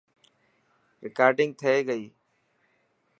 رڪارڊنگ 1.03 1.51
ٿي 1.59 1.73
گئي. 1.87 2.05